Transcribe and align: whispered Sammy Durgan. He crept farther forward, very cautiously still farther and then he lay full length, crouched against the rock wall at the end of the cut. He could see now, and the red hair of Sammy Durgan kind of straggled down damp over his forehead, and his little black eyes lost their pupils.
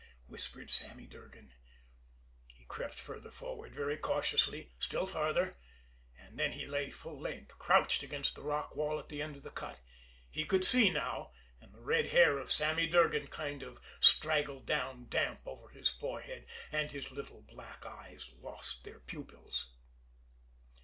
whispered 0.25 0.71
Sammy 0.71 1.05
Durgan. 1.05 1.53
He 2.47 2.65
crept 2.65 2.95
farther 2.95 3.29
forward, 3.29 3.75
very 3.75 3.97
cautiously 3.97 4.71
still 4.79 5.05
farther 5.05 5.57
and 6.17 6.39
then 6.39 6.53
he 6.53 6.65
lay 6.65 6.89
full 6.89 7.19
length, 7.21 7.59
crouched 7.59 8.01
against 8.01 8.33
the 8.33 8.41
rock 8.41 8.75
wall 8.75 8.97
at 8.97 9.09
the 9.09 9.21
end 9.21 9.35
of 9.35 9.43
the 9.43 9.51
cut. 9.51 9.79
He 10.27 10.43
could 10.43 10.65
see 10.65 10.89
now, 10.89 11.33
and 11.61 11.71
the 11.71 11.81
red 11.81 12.07
hair 12.07 12.39
of 12.39 12.51
Sammy 12.51 12.87
Durgan 12.87 13.27
kind 13.27 13.61
of 13.61 13.79
straggled 13.99 14.65
down 14.65 15.05
damp 15.07 15.41
over 15.47 15.69
his 15.69 15.91
forehead, 15.91 16.47
and 16.71 16.89
his 16.91 17.11
little 17.11 17.43
black 17.43 17.85
eyes 17.85 18.31
lost 18.39 18.83
their 18.83 19.01
pupils. 19.01 19.67